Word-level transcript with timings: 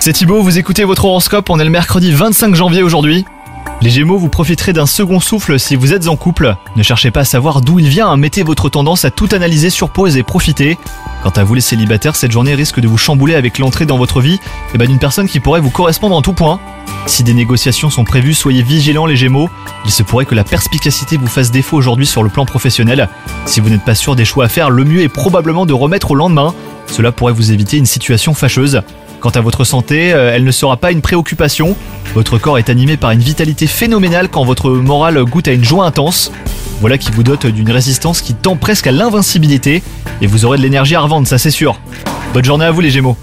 C'est 0.00 0.12
Thibaut, 0.12 0.42
vous 0.42 0.58
écoutez 0.58 0.82
votre 0.82 1.04
horoscope, 1.04 1.50
on 1.50 1.60
est 1.60 1.64
le 1.64 1.70
mercredi 1.70 2.10
25 2.10 2.56
janvier 2.56 2.82
aujourd'hui. 2.82 3.24
Les 3.80 3.90
Gémeaux, 3.90 4.18
vous 4.18 4.28
profiterez 4.28 4.72
d'un 4.72 4.86
second 4.86 5.20
souffle 5.20 5.60
si 5.60 5.76
vous 5.76 5.92
êtes 5.92 6.08
en 6.08 6.16
couple. 6.16 6.56
Ne 6.74 6.82
cherchez 6.82 7.12
pas 7.12 7.20
à 7.20 7.24
savoir 7.24 7.60
d'où 7.60 7.78
il 7.78 7.86
vient, 7.86 8.08
hein. 8.08 8.16
mettez 8.16 8.42
votre 8.42 8.68
tendance 8.68 9.04
à 9.04 9.12
tout 9.12 9.28
analyser 9.30 9.70
sur 9.70 9.90
pause 9.90 10.16
et 10.16 10.24
profitez. 10.24 10.78
Quant 11.22 11.30
à 11.30 11.44
vous 11.44 11.54
les 11.54 11.60
célibataires, 11.60 12.16
cette 12.16 12.32
journée 12.32 12.56
risque 12.56 12.80
de 12.80 12.88
vous 12.88 12.98
chambouler 12.98 13.36
avec 13.36 13.58
l'entrée 13.58 13.86
dans 13.86 13.98
votre 13.98 14.20
vie 14.20 14.40
eh 14.74 14.78
ben, 14.78 14.88
d'une 14.88 14.98
personne 14.98 15.28
qui 15.28 15.38
pourrait 15.38 15.60
vous 15.60 15.70
correspondre 15.70 16.16
en 16.16 16.22
tout 16.22 16.32
point. 16.32 16.58
Si 17.06 17.22
des 17.22 17.34
négociations 17.34 17.88
sont 17.88 18.04
prévues, 18.04 18.34
soyez 18.34 18.62
vigilants 18.62 19.06
les 19.06 19.16
Gémeaux. 19.16 19.48
Il 19.84 19.92
se 19.92 20.02
pourrait 20.02 20.26
que 20.26 20.34
la 20.34 20.44
perspicacité 20.44 21.16
vous 21.16 21.28
fasse 21.28 21.52
défaut 21.52 21.76
aujourd'hui 21.76 22.06
sur 22.06 22.24
le 22.24 22.30
plan 22.30 22.46
professionnel. 22.46 23.08
Si 23.46 23.60
vous 23.60 23.70
n'êtes 23.70 23.84
pas 23.84 23.94
sûr 23.94 24.16
des 24.16 24.24
choix 24.24 24.46
à 24.46 24.48
faire, 24.48 24.70
le 24.70 24.84
mieux 24.84 25.02
est 25.02 25.08
probablement 25.08 25.66
de 25.66 25.72
remettre 25.72 26.10
au 26.10 26.14
lendemain. 26.16 26.52
Cela 26.92 27.10
pourrait 27.10 27.32
vous 27.32 27.52
éviter 27.52 27.78
une 27.78 27.86
situation 27.86 28.34
fâcheuse. 28.34 28.82
Quant 29.20 29.30
à 29.30 29.40
votre 29.40 29.64
santé, 29.64 30.12
euh, 30.12 30.30
elle 30.34 30.44
ne 30.44 30.50
sera 30.50 30.76
pas 30.76 30.92
une 30.92 31.00
préoccupation. 31.00 31.74
Votre 32.14 32.36
corps 32.36 32.58
est 32.58 32.68
animé 32.68 32.98
par 32.98 33.12
une 33.12 33.20
vitalité 33.20 33.66
phénoménale 33.66 34.28
quand 34.28 34.44
votre 34.44 34.68
morale 34.68 35.24
goûte 35.24 35.48
à 35.48 35.52
une 35.52 35.64
joie 35.64 35.86
intense. 35.86 36.30
Voilà 36.80 36.98
qui 36.98 37.10
vous 37.10 37.22
dote 37.22 37.46
d'une 37.46 37.70
résistance 37.70 38.20
qui 38.20 38.34
tend 38.34 38.56
presque 38.56 38.88
à 38.88 38.92
l'invincibilité. 38.92 39.82
Et 40.20 40.26
vous 40.26 40.44
aurez 40.44 40.58
de 40.58 40.62
l'énergie 40.62 40.94
à 40.94 41.00
revendre, 41.00 41.26
ça 41.26 41.38
c'est 41.38 41.50
sûr. 41.50 41.80
Bonne 42.34 42.44
journée 42.44 42.66
à 42.66 42.70
vous 42.70 42.82
les 42.82 42.90
Gémeaux. 42.90 43.16